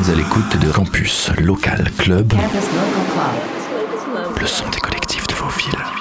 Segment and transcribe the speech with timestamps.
[0.00, 3.34] êtes à l'écoute de Campus Local Club, Campus Local
[4.14, 4.40] Club.
[4.40, 5.99] le son des collectifs de vos villes.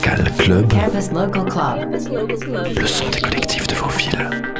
[0.00, 0.72] Local club,
[2.74, 4.59] le son des collectifs de vos villes.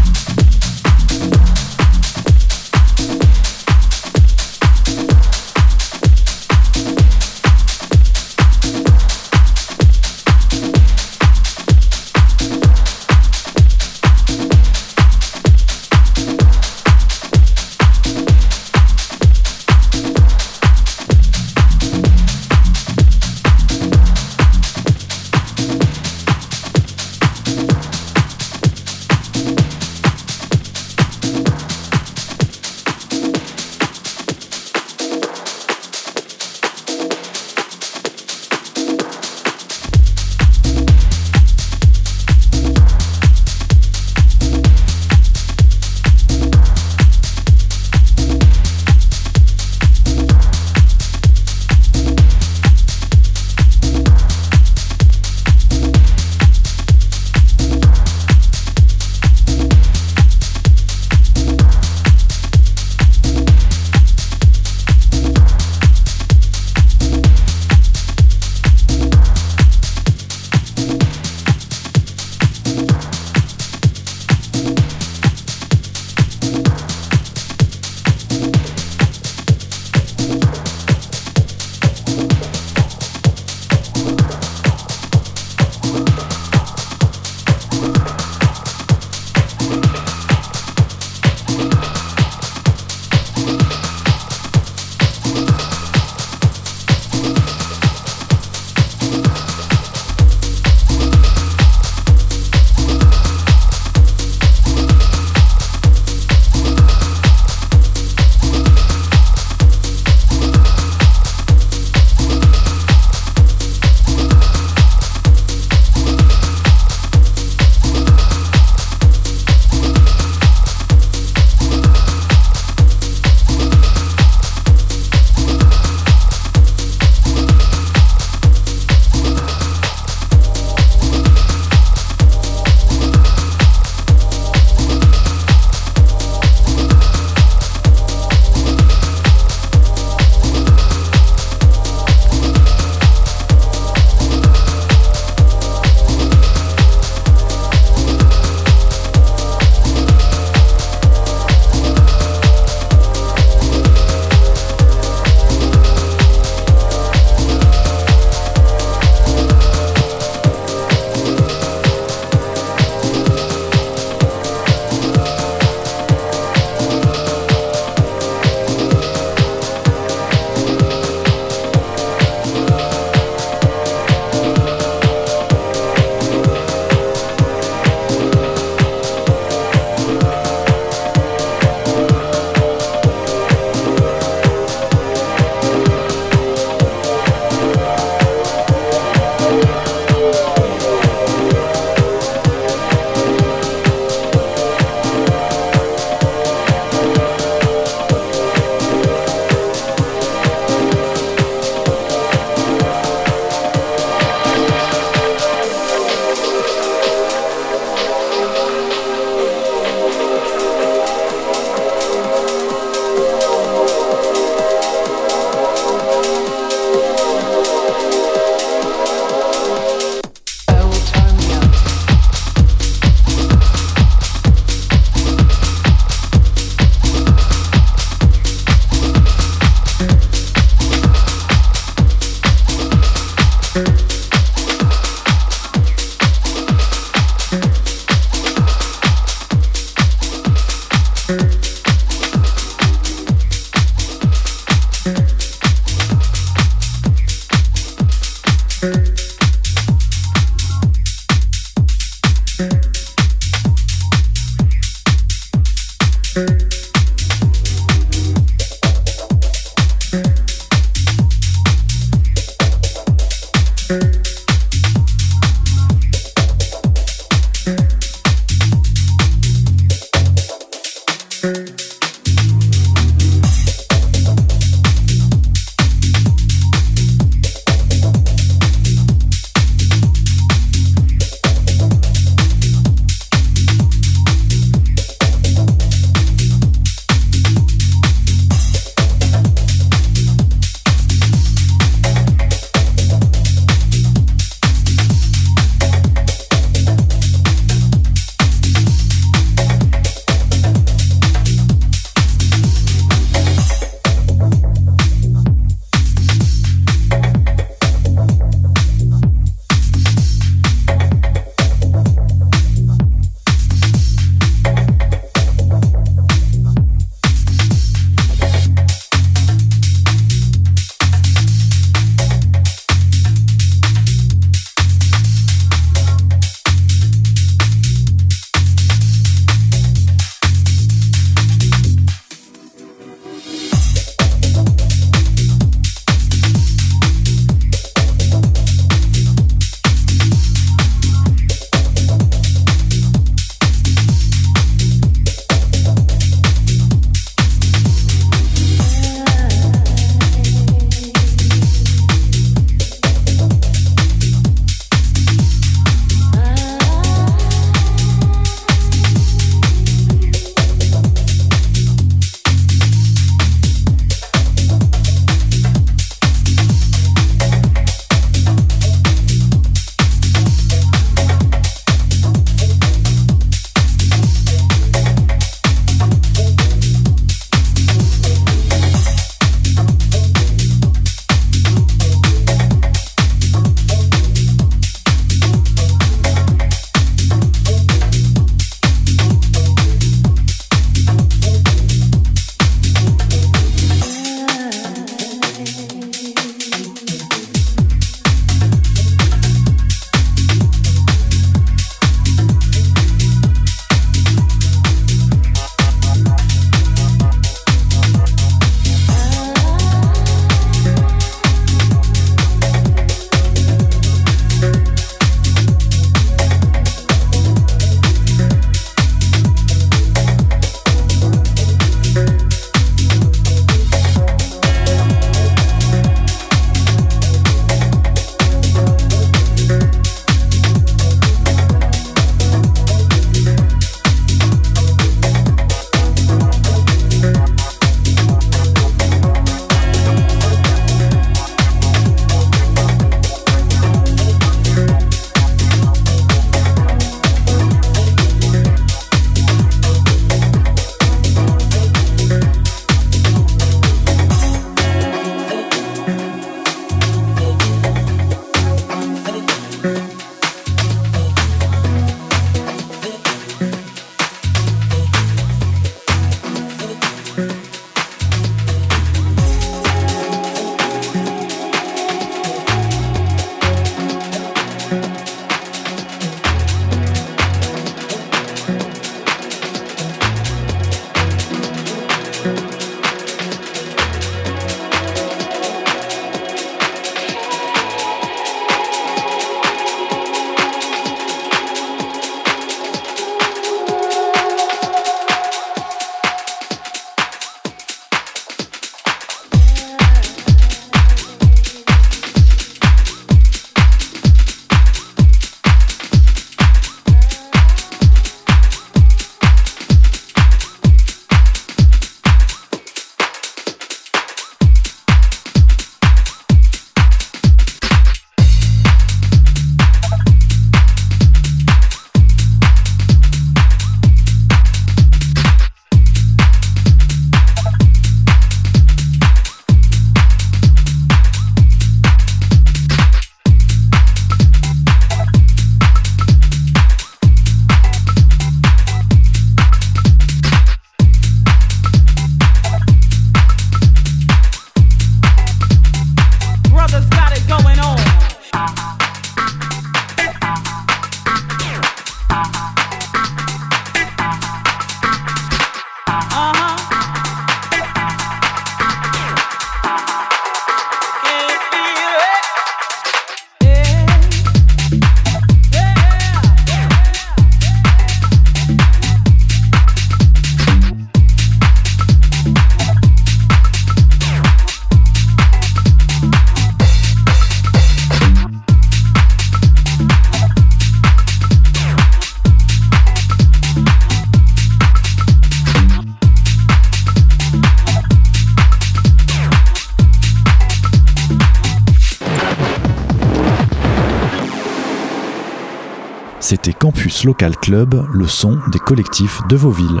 [597.24, 600.00] Local Club, le son des collectifs de vos villes.